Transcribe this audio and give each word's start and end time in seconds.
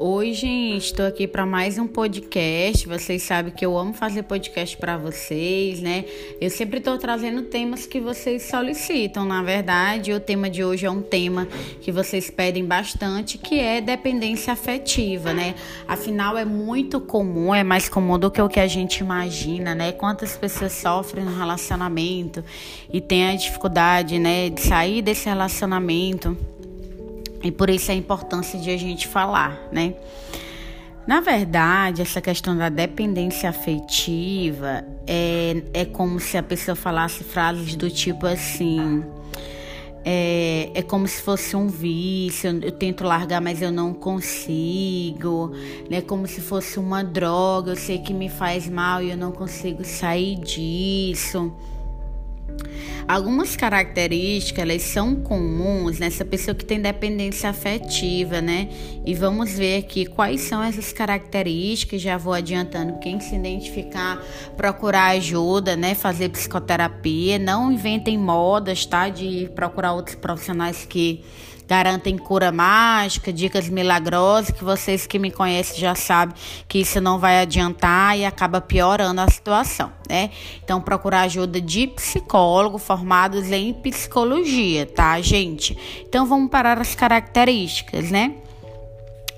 Gente, 0.00 0.84
estou 0.84 1.04
aqui 1.04 1.26
para 1.26 1.44
mais 1.44 1.76
um 1.76 1.86
podcast. 1.88 2.86
Vocês 2.86 3.20
sabem 3.20 3.52
que 3.52 3.66
eu 3.66 3.76
amo 3.76 3.92
fazer 3.92 4.22
podcast 4.22 4.76
para 4.76 4.96
vocês, 4.96 5.80
né? 5.80 6.04
Eu 6.40 6.50
sempre 6.50 6.78
estou 6.78 6.96
trazendo 6.98 7.42
temas 7.42 7.84
que 7.84 7.98
vocês 7.98 8.44
solicitam. 8.44 9.24
Na 9.24 9.42
verdade, 9.42 10.12
o 10.12 10.20
tema 10.20 10.48
de 10.48 10.62
hoje 10.62 10.86
é 10.86 10.90
um 10.90 11.02
tema 11.02 11.48
que 11.80 11.90
vocês 11.90 12.30
pedem 12.30 12.64
bastante, 12.64 13.38
que 13.38 13.58
é 13.58 13.80
dependência 13.80 14.52
afetiva, 14.52 15.34
né? 15.34 15.56
Afinal, 15.88 16.38
é 16.38 16.44
muito 16.44 17.00
comum, 17.00 17.52
é 17.52 17.64
mais 17.64 17.88
comum 17.88 18.16
do 18.16 18.30
que 18.30 18.40
o 18.40 18.48
que 18.48 18.60
a 18.60 18.68
gente 18.68 18.98
imagina, 19.00 19.74
né? 19.74 19.90
Quantas 19.90 20.36
pessoas 20.36 20.74
sofrem 20.74 21.24
no 21.24 21.36
relacionamento 21.36 22.44
e 22.92 23.00
têm 23.00 23.30
a 23.30 23.34
dificuldade, 23.34 24.20
né, 24.20 24.48
de 24.48 24.60
sair 24.60 25.02
desse 25.02 25.28
relacionamento 25.28 26.36
e 27.42 27.50
por 27.50 27.70
isso 27.70 27.90
a 27.90 27.94
importância 27.94 28.58
de 28.58 28.70
a 28.70 28.76
gente 28.76 29.06
falar, 29.06 29.58
né? 29.72 29.94
Na 31.08 31.20
verdade, 31.20 32.02
essa 32.02 32.20
questão 32.20 32.54
da 32.54 32.68
dependência 32.68 33.48
afetiva 33.48 34.84
é, 35.06 35.62
é 35.72 35.84
como 35.86 36.20
se 36.20 36.36
a 36.36 36.42
pessoa 36.42 36.74
falasse 36.74 37.24
frases 37.24 37.74
do 37.74 37.88
tipo 37.88 38.26
assim. 38.26 39.02
É, 40.04 40.70
é 40.74 40.82
como 40.82 41.08
se 41.08 41.22
fosse 41.22 41.56
um 41.56 41.66
vício, 41.66 42.60
eu, 42.62 42.72
tento 42.72 43.04
largar, 43.04 43.40
mas 43.40 43.62
eu 43.62 43.72
não 43.72 43.94
consigo. 43.94 45.52
É 45.86 45.90
né? 45.92 46.00
como 46.02 46.26
se 46.26 46.42
fosse 46.42 46.78
uma 46.78 47.02
droga, 47.02 47.72
eu 47.72 47.76
sei 47.76 48.00
que 48.00 48.12
me 48.12 48.28
faz 48.28 48.68
mal 48.68 49.02
e 49.02 49.10
eu 49.10 49.16
não 49.16 49.32
consigo 49.32 49.86
sair 49.86 50.36
disso. 50.36 51.50
Algumas 53.06 53.56
características 53.56 54.62
elas 54.62 54.82
são 54.82 55.16
comuns 55.16 55.98
nessa 55.98 56.24
pessoa 56.24 56.54
que 56.54 56.64
tem 56.64 56.80
dependência 56.80 57.48
afetiva, 57.48 58.40
né? 58.40 58.68
E 59.04 59.14
vamos 59.14 59.56
ver 59.56 59.78
aqui 59.78 60.04
quais 60.04 60.42
são 60.42 60.62
essas 60.62 60.92
características. 60.92 62.02
Já 62.02 62.18
vou 62.18 62.32
adiantando 62.32 62.98
quem 62.98 63.18
se 63.20 63.34
identificar, 63.34 64.22
procurar 64.56 65.08
ajuda, 65.16 65.76
né? 65.76 65.94
Fazer 65.94 66.28
psicoterapia. 66.28 67.38
Não 67.38 67.72
inventem 67.72 68.18
modas, 68.18 68.84
tá? 68.84 69.08
De 69.08 69.50
procurar 69.54 69.94
outros 69.94 70.16
profissionais 70.16 70.84
que 70.84 71.24
garantem 71.68 72.16
cura 72.16 72.50
mágica, 72.50 73.30
dicas 73.30 73.68
milagrosas, 73.68 74.50
que 74.50 74.64
vocês 74.64 75.06
que 75.06 75.18
me 75.18 75.30
conhecem 75.30 75.78
já 75.78 75.94
sabem 75.94 76.34
que 76.66 76.78
isso 76.78 76.98
não 76.98 77.18
vai 77.18 77.40
adiantar 77.40 78.18
e 78.18 78.24
acaba 78.24 78.58
piorando 78.58 79.20
a 79.20 79.28
situação, 79.28 79.92
né? 80.08 80.30
Então, 80.64 80.80
procurar 80.80 81.22
ajuda 81.22 81.60
de 81.60 81.86
psicólogo 81.86 82.78
formados 82.78 83.52
em 83.52 83.74
psicologia, 83.74 84.86
tá, 84.86 85.20
gente? 85.20 85.76
Então, 86.08 86.24
vamos 86.24 86.50
parar 86.50 86.80
as 86.80 86.94
características, 86.94 88.10
né? 88.10 88.36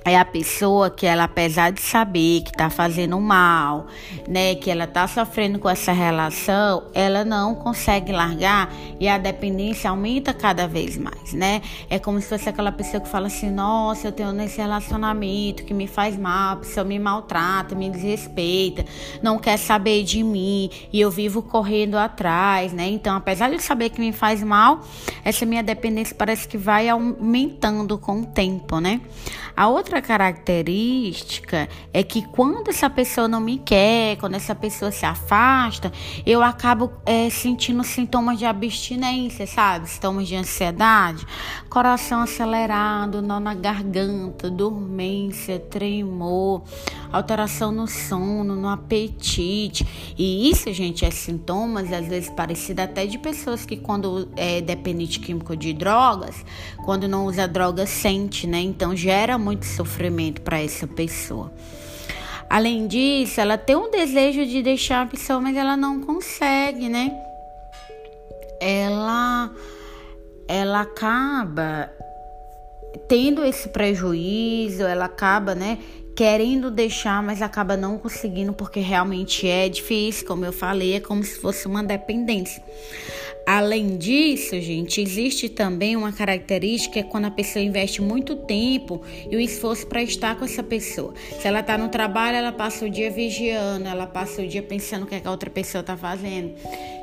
É 0.04 0.18
a 0.18 0.24
pessoa 0.24 0.90
que 0.90 1.06
ela, 1.06 1.24
apesar 1.24 1.70
de 1.70 1.80
saber 1.80 2.42
que 2.42 2.50
está 2.50 2.70
fazendo 2.70 3.20
mal, 3.20 3.86
né, 4.26 4.54
que 4.54 4.70
ela 4.70 4.84
está 4.84 5.06
sofrendo 5.06 5.58
com 5.58 5.68
essa 5.68 5.92
relação, 5.92 6.84
ela 6.94 7.24
não 7.24 7.54
consegue 7.54 8.10
largar 8.12 8.72
e 8.98 9.06
a 9.08 9.18
dependência 9.18 9.90
aumenta 9.90 10.32
cada 10.32 10.66
vez 10.66 10.96
mais, 10.96 11.32
né? 11.32 11.60
É 11.88 11.98
como 11.98 12.20
se 12.20 12.28
fosse 12.28 12.48
aquela 12.48 12.72
pessoa 12.72 13.00
que 13.00 13.08
fala 13.08 13.26
assim: 13.26 13.50
nossa, 13.50 14.08
eu 14.08 14.12
tenho 14.12 14.32
nesse 14.32 14.58
relacionamento 14.58 15.64
que 15.64 15.74
me 15.74 15.86
faz 15.86 16.16
mal, 16.16 16.54
a 16.54 16.56
pessoa 16.56 16.84
me 16.84 16.98
maltrata, 16.98 17.74
me 17.74 17.90
desrespeita, 17.90 18.84
não 19.22 19.38
quer 19.38 19.56
saber 19.56 20.02
de 20.04 20.22
mim 20.22 20.70
e 20.92 21.00
eu 21.00 21.10
vivo 21.10 21.42
correndo 21.42 21.96
atrás, 21.96 22.72
né? 22.72 22.88
Então, 22.88 23.16
apesar 23.16 23.50
de 23.50 23.60
saber 23.60 23.90
que 23.90 24.00
me 24.00 24.12
faz 24.12 24.42
mal, 24.42 24.80
essa 25.24 25.44
minha 25.44 25.62
dependência 25.62 26.14
parece 26.16 26.48
que 26.48 26.56
vai 26.56 26.88
aumentando 26.88 27.98
com 27.98 28.20
o 28.20 28.26
tempo, 28.26 28.78
né? 28.78 29.00
A 29.56 29.68
outra 29.68 29.89
característica 29.98 31.66
é 31.90 32.02
que 32.02 32.20
quando 32.20 32.68
essa 32.68 32.90
pessoa 32.90 33.26
não 33.26 33.40
me 33.40 33.56
quer, 33.56 34.18
quando 34.18 34.34
essa 34.34 34.54
pessoa 34.54 34.92
se 34.92 35.06
afasta, 35.06 35.90
eu 36.26 36.42
acabo 36.42 36.92
é, 37.06 37.30
sentindo 37.30 37.82
sintomas 37.82 38.38
de 38.38 38.44
abstinência, 38.44 39.46
sabe? 39.46 39.88
Sintomas 39.88 40.28
de 40.28 40.36
ansiedade, 40.36 41.26
coração 41.70 42.20
acelerado, 42.20 43.22
nó 43.22 43.40
na 43.40 43.54
garganta, 43.54 44.50
dormência, 44.50 45.58
tremor, 45.58 46.62
alteração 47.10 47.72
no 47.72 47.86
sono, 47.86 48.54
no 48.54 48.68
apetite. 48.68 50.14
E 50.18 50.50
isso, 50.50 50.70
gente, 50.72 51.04
é 51.04 51.10
sintomas 51.10 51.90
às 51.92 52.06
vezes 52.06 52.28
parecido 52.28 52.82
até 52.82 53.06
de 53.06 53.18
pessoas 53.18 53.64
que 53.64 53.76
quando 53.76 54.28
é 54.36 54.60
dependente 54.60 55.18
químico 55.20 55.56
de 55.56 55.72
drogas, 55.72 56.44
quando 56.84 57.08
não 57.08 57.26
usa 57.26 57.46
droga 57.48 57.86
sente, 57.86 58.46
né? 58.46 58.60
Então 58.60 58.94
gera 58.94 59.38
muito 59.38 59.64
sofrimento 59.80 60.42
para 60.42 60.62
essa 60.62 60.86
pessoa. 60.86 61.52
Além 62.48 62.86
disso, 62.86 63.40
ela 63.40 63.56
tem 63.56 63.76
um 63.76 63.90
desejo 63.90 64.44
de 64.44 64.62
deixar 64.62 65.02
a 65.02 65.06
pessoa, 65.06 65.40
mas 65.40 65.56
ela 65.56 65.76
não 65.76 66.00
consegue, 66.00 66.88
né? 66.88 67.12
Ela 68.60 69.50
ela 70.48 70.80
acaba 70.80 71.90
tendo 73.08 73.44
esse 73.44 73.68
prejuízo, 73.68 74.82
ela 74.82 75.04
acaba, 75.04 75.54
né, 75.54 75.78
querendo 76.20 76.70
deixar, 76.70 77.22
mas 77.22 77.40
acaba 77.40 77.78
não 77.78 77.96
conseguindo 77.96 78.52
porque 78.52 78.78
realmente 78.78 79.48
é 79.48 79.70
difícil, 79.70 80.26
como 80.26 80.44
eu 80.44 80.52
falei, 80.52 80.96
é 80.96 81.00
como 81.00 81.24
se 81.24 81.40
fosse 81.40 81.66
uma 81.66 81.82
dependência. 81.82 82.62
Além 83.46 83.96
disso, 83.96 84.60
gente, 84.60 85.00
existe 85.00 85.48
também 85.48 85.96
uma 85.96 86.12
característica 86.12 87.00
é 87.00 87.02
quando 87.02 87.24
a 87.24 87.30
pessoa 87.30 87.62
investe 87.62 88.02
muito 88.02 88.36
tempo 88.36 89.02
e 89.30 89.34
o 89.34 89.40
esforço 89.40 89.86
para 89.86 90.02
estar 90.02 90.36
com 90.36 90.44
essa 90.44 90.62
pessoa. 90.62 91.14
Se 91.40 91.48
ela 91.48 91.60
está 91.60 91.76
no 91.76 91.88
trabalho, 91.88 92.36
ela 92.36 92.52
passa 92.52 92.84
o 92.84 92.90
dia 92.90 93.10
vigiando, 93.10 93.88
ela 93.88 94.06
passa 94.06 94.42
o 94.42 94.46
dia 94.46 94.62
pensando 94.62 95.04
o 95.04 95.06
que, 95.06 95.14
é 95.14 95.20
que 95.20 95.26
a 95.26 95.30
outra 95.30 95.50
pessoa 95.50 95.80
está 95.80 95.96
fazendo. 95.96 96.54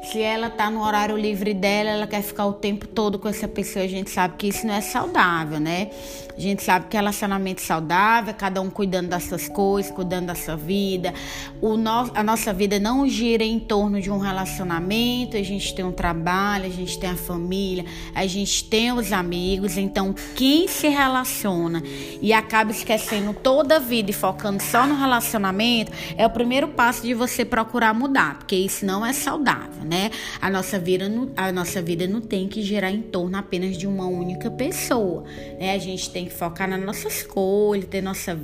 Se 0.04 0.22
ela 0.22 0.48
está 0.48 0.70
no 0.70 0.82
horário 0.84 1.18
livre 1.18 1.54
dela, 1.54 1.90
ela 1.90 2.08
quer 2.08 2.22
ficar 2.22 2.46
o 2.46 2.54
tempo 2.54 2.88
todo 2.88 3.20
com 3.20 3.28
essa 3.28 3.48
pessoa. 3.48 3.84
A 3.84 3.90
gente 3.90 4.10
sabe 4.10 4.36
que 4.38 4.48
isso 4.48 4.66
não 4.66 4.76
é 4.76 4.82
saudável, 4.82 5.60
né? 5.60 5.90
A 6.38 6.40
gente 6.40 6.64
sabe 6.64 6.86
que 6.88 6.96
relacionamento 6.96 7.62
saudável 7.62 8.34
cada 8.34 8.62
um 8.62 8.70
cuidando 8.70 9.07
das 9.08 9.24
suas 9.24 9.48
coisas, 9.48 9.92
cuidando 9.92 10.28
da 10.28 10.36
sua 10.36 10.56
vida. 10.56 11.14
O 11.62 11.78
no, 11.78 12.12
a 12.14 12.24
nossa 12.24 12.54
vida 12.54 12.80
não 12.80 13.08
gira 13.08 13.44
em 13.44 13.60
torno 13.60 14.02
de 14.02 14.12
um 14.12 14.18
relacionamento, 14.18 15.38
a 15.38 15.44
gente 15.44 15.74
tem 15.74 15.86
um 15.86 15.92
trabalho, 15.92 16.66
a 16.66 16.70
gente 16.70 17.00
tem 17.00 17.10
a 17.10 17.16
família, 17.16 17.86
a 18.14 18.26
gente 18.28 18.64
tem 18.64 18.92
os 18.92 19.12
amigos. 19.12 19.78
Então, 19.78 20.14
quem 20.36 20.68
se 20.68 20.88
relaciona 20.88 21.82
e 22.22 22.34
acaba 22.34 22.72
esquecendo 22.72 23.34
toda 23.34 23.78
a 23.78 23.80
vida 23.80 24.12
e 24.12 24.14
focando 24.14 24.62
só 24.62 24.86
no 24.86 24.96
relacionamento, 24.96 25.92
é 26.18 26.26
o 26.26 26.30
primeiro 26.30 26.68
passo 26.70 27.04
de 27.04 27.14
você 27.14 27.44
procurar 27.46 27.94
mudar, 27.94 28.40
porque 28.40 28.56
isso 28.56 28.86
não 28.86 29.06
é 29.06 29.14
saudável, 29.14 29.84
né? 29.84 30.12
A 30.42 30.50
nossa 30.50 30.80
vida, 30.80 31.10
a 31.36 31.52
nossa 31.52 31.82
vida 31.82 32.08
não 32.08 32.22
tem 32.22 32.48
que 32.48 32.62
girar 32.62 32.94
em 32.94 33.02
torno 33.02 33.38
apenas 33.38 33.78
de 33.78 33.88
uma 33.88 34.06
única 34.06 34.50
pessoa, 34.52 35.24
né? 35.60 35.74
A 35.74 35.78
gente 35.78 36.10
tem 36.10 36.26
que 36.26 36.34
focar 36.34 36.70
nas 36.70 36.82
nossas 36.82 37.24
coisas, 37.24 37.90
ter 37.90 38.02
nossa 38.02 38.36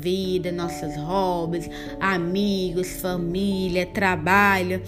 vida, 0.43 0.51
nossos 0.51 0.95
hobbies, 0.97 1.69
amigos, 1.99 3.01
família, 3.01 3.85
trabalho, 3.85 4.81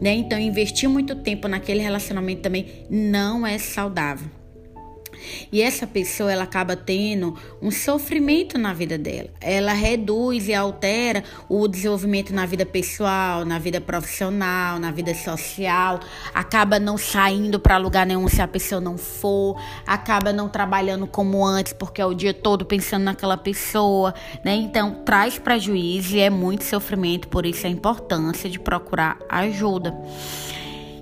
né? 0.00 0.14
Então, 0.14 0.38
investir 0.38 0.88
muito 0.88 1.16
tempo 1.16 1.48
naquele 1.48 1.80
relacionamento 1.80 2.42
também 2.42 2.86
não 2.88 3.44
é 3.44 3.58
saudável. 3.58 4.39
E 5.52 5.62
essa 5.62 5.86
pessoa 5.86 6.32
ela 6.32 6.44
acaba 6.44 6.76
tendo 6.76 7.36
um 7.60 7.70
sofrimento 7.70 8.58
na 8.58 8.72
vida 8.72 8.96
dela. 8.96 9.28
Ela 9.40 9.72
reduz 9.72 10.48
e 10.48 10.54
altera 10.54 11.24
o 11.48 11.66
desenvolvimento 11.68 12.32
na 12.32 12.46
vida 12.46 12.64
pessoal, 12.64 13.44
na 13.44 13.58
vida 13.58 13.80
profissional, 13.80 14.78
na 14.78 14.90
vida 14.90 15.14
social. 15.14 16.00
Acaba 16.34 16.78
não 16.78 16.96
saindo 16.96 17.58
para 17.58 17.76
lugar 17.76 18.06
nenhum 18.06 18.28
se 18.28 18.40
a 18.42 18.48
pessoa 18.48 18.80
não 18.80 18.96
for. 18.96 19.60
Acaba 19.86 20.32
não 20.32 20.48
trabalhando 20.48 21.06
como 21.06 21.44
antes 21.44 21.72
porque 21.72 22.00
é 22.00 22.06
o 22.06 22.14
dia 22.14 22.34
todo 22.34 22.64
pensando 22.64 23.04
naquela 23.04 23.36
pessoa, 23.36 24.14
né? 24.44 24.54
Então 24.54 25.02
traz 25.04 25.38
prejuízo 25.38 26.16
e 26.16 26.20
é 26.20 26.30
muito 26.30 26.64
sofrimento. 26.64 27.28
Por 27.28 27.46
isso 27.46 27.66
a 27.66 27.70
importância 27.70 28.48
de 28.48 28.58
procurar 28.58 29.18
ajuda. 29.28 29.94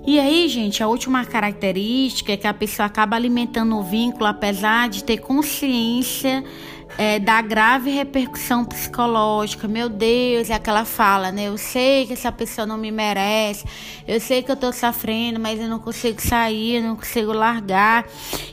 E 0.09 0.19
aí, 0.19 0.47
gente, 0.49 0.81
a 0.81 0.87
última 0.87 1.23
característica 1.23 2.33
é 2.33 2.35
que 2.35 2.47
a 2.47 2.53
pessoa 2.53 2.87
acaba 2.87 3.15
alimentando 3.15 3.77
o 3.77 3.83
vínculo, 3.83 4.25
apesar 4.25 4.89
de 4.89 5.03
ter 5.03 5.17
consciência 5.17 6.43
é, 6.97 7.19
da 7.19 7.39
grave 7.43 7.91
repercussão 7.91 8.65
psicológica. 8.65 9.67
Meu 9.67 9.87
Deus, 9.87 10.49
é 10.49 10.55
aquela 10.55 10.83
fala, 10.83 11.31
né? 11.31 11.43
Eu 11.43 11.59
sei 11.59 12.07
que 12.07 12.13
essa 12.13 12.31
pessoa 12.31 12.65
não 12.65 12.75
me 12.75 12.89
merece, 12.89 13.65
eu 14.07 14.19
sei 14.19 14.41
que 14.41 14.51
eu 14.51 14.55
tô 14.55 14.73
sofrendo, 14.73 15.39
mas 15.39 15.59
eu 15.59 15.69
não 15.69 15.77
consigo 15.77 16.19
sair, 16.19 16.77
eu 16.77 16.81
não 16.81 16.95
consigo 16.95 17.31
largar. 17.31 18.03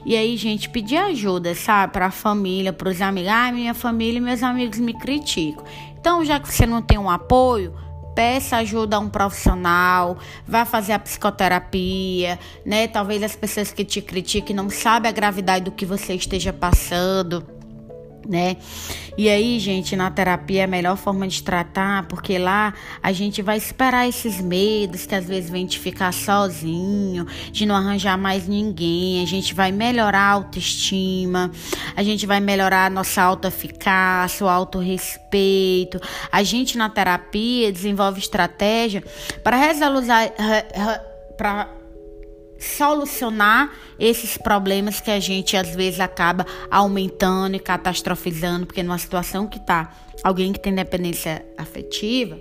E 0.04 0.14
aí, 0.14 0.36
gente, 0.36 0.68
pedir 0.68 0.98
ajuda, 0.98 1.54
sabe? 1.54 1.90
Pra 1.90 2.10
família, 2.10 2.70
pros 2.70 3.00
amigos. 3.00 3.30
Ah, 3.32 3.50
minha 3.50 3.72
família 3.72 4.18
e 4.18 4.20
meus 4.20 4.42
amigos 4.42 4.78
me 4.78 4.92
criticam. 4.92 5.64
Então, 5.98 6.22
já 6.22 6.38
que 6.38 6.52
você 6.52 6.66
não 6.66 6.82
tem 6.82 6.98
um 6.98 7.08
apoio, 7.08 7.74
peça 8.16 8.56
ajuda 8.56 8.96
a 8.96 8.98
um 8.98 9.10
profissional, 9.10 10.16
vá 10.48 10.64
fazer 10.64 10.94
a 10.94 10.98
psicoterapia, 10.98 12.38
né? 12.64 12.88
Talvez 12.88 13.22
as 13.22 13.36
pessoas 13.36 13.70
que 13.70 13.84
te 13.84 14.00
critiquem 14.00 14.56
não 14.56 14.70
sabem 14.70 15.10
a 15.10 15.12
gravidade 15.12 15.66
do 15.66 15.70
que 15.70 15.84
você 15.84 16.14
esteja 16.14 16.52
passando. 16.52 17.55
Né? 18.28 18.56
E 19.16 19.28
aí, 19.28 19.58
gente, 19.58 19.96
na 19.96 20.10
terapia 20.10 20.62
é 20.62 20.64
a 20.64 20.66
melhor 20.66 20.96
forma 20.96 21.26
de 21.26 21.42
tratar, 21.42 22.06
porque 22.06 22.38
lá 22.38 22.74
a 23.02 23.12
gente 23.12 23.40
vai 23.40 23.56
esperar 23.56 24.06
esses 24.06 24.40
medos 24.40 25.06
que 25.06 25.14
às 25.14 25.26
vezes 25.26 25.48
vem 25.48 25.64
de 25.64 25.78
ficar 25.78 26.12
sozinho, 26.12 27.26
de 27.50 27.64
não 27.64 27.74
arranjar 27.74 28.18
mais 28.18 28.46
ninguém, 28.46 29.22
a 29.22 29.26
gente 29.26 29.54
vai 29.54 29.72
melhorar 29.72 30.20
a 30.20 30.32
autoestima, 30.32 31.50
a 31.94 32.02
gente 32.02 32.26
vai 32.26 32.40
melhorar 32.40 32.86
a 32.86 32.90
nossa 32.90 33.22
autoeficácia, 33.22 34.44
o 34.44 34.48
autorrespeito. 34.48 36.00
A 36.30 36.42
gente 36.42 36.76
na 36.76 36.90
terapia 36.90 37.72
desenvolve 37.72 38.20
estratégia 38.20 39.02
para 39.42 39.56
resolucionar 39.56 40.32
solucionar 42.58 43.70
esses 43.98 44.36
problemas 44.36 45.00
que 45.00 45.10
a 45.10 45.20
gente 45.20 45.56
às 45.56 45.74
vezes 45.74 46.00
acaba 46.00 46.46
aumentando 46.70 47.56
e 47.56 47.60
catastrofizando, 47.60 48.66
porque 48.66 48.82
numa 48.82 48.98
situação 48.98 49.46
que 49.46 49.58
tá 49.58 49.92
alguém 50.22 50.52
que 50.52 50.60
tem 50.60 50.74
dependência 50.74 51.44
afetiva, 51.56 52.38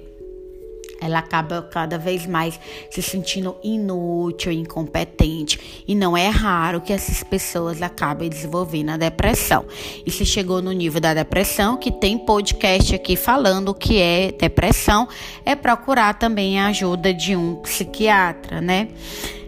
ela 1.02 1.20
acaba 1.20 1.62
cada 1.62 1.98
vez 1.98 2.26
mais 2.26 2.60
se 2.90 3.02
sentindo 3.02 3.56
inútil, 3.64 4.52
incompetente. 4.52 5.84
E 5.88 5.94
não 5.94 6.16
é 6.16 6.30
raro 6.30 6.82
que 6.82 6.94
essas 6.94 7.22
pessoas 7.24 7.82
acabem 7.82 8.30
desenvolvendo 8.30 8.90
a 8.90 8.98
depressão. 8.98 9.66
E 10.06 10.12
se 10.12 10.26
chegou 10.26 10.62
no 10.62 10.72
nível 10.72 11.02
da 11.02 11.14
depressão, 11.14 11.78
que 11.78 11.92
tem 11.92 12.18
podcast 12.18 12.96
aqui 12.96 13.16
falando 13.16 13.70
o 13.70 13.74
que 13.74 14.00
é 14.00 14.32
depressão, 14.32 15.08
é 15.46 15.56
procurar 15.56 16.14
também 16.16 16.60
a 16.60 16.68
ajuda 16.68 17.14
de 17.14 17.36
um 17.36 17.56
psiquiatra, 17.56 18.62
né? 18.62 18.88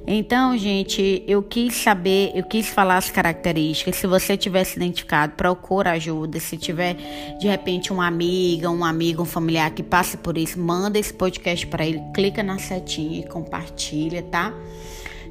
Então, 0.09 0.57
gente, 0.57 1.21
eu 1.27 1.43
quis 1.43 1.75
saber, 1.75 2.31
eu 2.33 2.45
quis 2.45 2.69
falar 2.69 2.95
as 2.95 3.09
características. 3.09 3.97
Se 3.97 4.07
você 4.07 4.37
tiver 4.37 4.63
se 4.63 4.77
identificado, 4.77 5.33
procura 5.33 5.91
ajuda. 5.91 6.39
Se 6.39 6.55
tiver 6.55 6.95
de 7.37 7.45
repente 7.45 7.91
uma 7.91 8.07
amiga, 8.07 8.69
um 8.69 8.85
amigo, 8.85 9.23
um 9.23 9.25
familiar 9.25 9.69
que 9.71 9.83
passe 9.83 10.15
por 10.15 10.37
isso, 10.37 10.57
manda 10.57 10.97
esse 10.97 11.13
podcast 11.13 11.67
para 11.67 11.85
ele, 11.85 12.01
clica 12.15 12.41
na 12.41 12.57
setinha 12.57 13.19
e 13.19 13.27
compartilha, 13.27 14.23
tá? 14.23 14.53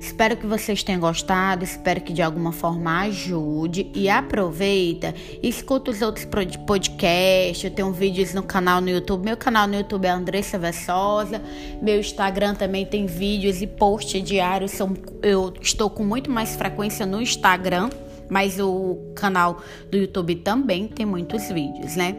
Espero 0.01 0.37
que 0.37 0.47
vocês 0.47 0.83
tenham 0.83 1.01
gostado, 1.01 1.65
espero 1.65 2.01
que 2.01 2.13
de 2.13 2.23
alguma 2.23 2.53
forma 2.53 3.01
ajude 3.01 3.91
e 3.95 4.09
aproveita, 4.09 5.15
escuta 5.43 5.91
os 5.91 6.03
outros 6.03 6.27
podcasts, 6.67 7.65
eu 7.65 7.71
tenho 7.71 7.93
vídeos 7.93 8.35
no 8.35 8.43
canal 8.43 8.81
no 8.81 8.89
YouTube, 8.89 9.25
meu 9.25 9.37
canal 9.37 9.67
no 9.67 9.75
YouTube 9.75 10.07
é 10.07 10.11
Andressa 10.11 10.59
Vessosa, 10.59 11.41
meu 11.81 11.99
Instagram 11.99 12.55
também 12.55 12.85
tem 12.85 13.07
vídeos 13.07 13.63
e 13.63 13.67
posts 13.67 14.23
diários, 14.23 14.73
são, 14.73 14.95
eu 15.23 15.53
estou 15.61 15.89
com 15.89 16.05
muito 16.05 16.31
mais 16.31 16.55
frequência 16.57 17.07
no 17.07 17.21
Instagram, 17.21 17.91
mas 18.29 18.59
o 18.59 18.99
canal 19.15 19.63
do 19.91 19.97
YouTube 19.97 20.37
também 20.37 20.89
tem 20.89 21.07
muitos 21.07 21.49
vídeos, 21.49 21.97
né? 21.97 22.17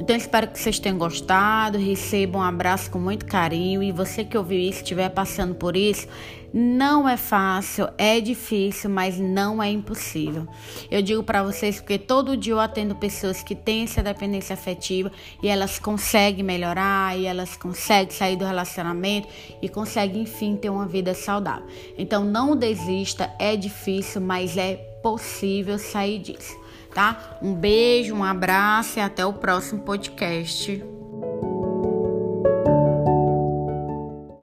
Então 0.00 0.16
espero 0.16 0.48
que 0.48 0.58
vocês 0.58 0.78
tenham 0.78 0.96
gostado, 0.96 1.76
recebam 1.76 2.40
um 2.40 2.44
abraço 2.44 2.90
com 2.90 2.98
muito 2.98 3.26
carinho 3.26 3.82
e 3.82 3.92
você 3.92 4.24
que 4.24 4.36
ouviu 4.36 4.58
isso, 4.58 4.78
estiver 4.78 5.10
passando 5.10 5.54
por 5.54 5.76
isso, 5.76 6.08
não 6.52 7.06
é 7.08 7.18
fácil, 7.18 7.88
é 7.98 8.18
difícil, 8.18 8.88
mas 8.88 9.18
não 9.18 9.62
é 9.62 9.70
impossível. 9.70 10.48
Eu 10.90 11.02
digo 11.02 11.22
para 11.22 11.42
vocês 11.42 11.78
porque 11.78 11.98
todo 11.98 12.36
dia 12.36 12.54
eu 12.54 12.60
atendo 12.60 12.94
pessoas 12.94 13.42
que 13.42 13.54
têm 13.54 13.84
essa 13.84 14.02
dependência 14.02 14.54
afetiva 14.54 15.12
e 15.42 15.48
elas 15.48 15.78
conseguem 15.78 16.42
melhorar, 16.42 17.16
e 17.16 17.26
elas 17.26 17.56
conseguem 17.56 18.10
sair 18.10 18.36
do 18.36 18.44
relacionamento 18.44 19.28
e 19.60 19.68
conseguem, 19.68 20.22
enfim, 20.22 20.56
ter 20.56 20.70
uma 20.70 20.86
vida 20.86 21.14
saudável. 21.14 21.66
Então 21.96 22.24
não 22.24 22.56
desista, 22.56 23.30
é 23.38 23.54
difícil, 23.54 24.20
mas 24.20 24.56
é 24.56 24.76
possível 25.02 25.78
sair 25.78 26.18
disso, 26.18 26.58
tá? 26.94 27.38
Um 27.40 27.54
beijo, 27.54 28.14
um 28.14 28.24
abraço 28.24 28.98
e 28.98 29.02
até 29.02 29.24
o 29.24 29.32
próximo 29.32 29.82
podcast. 29.82 30.99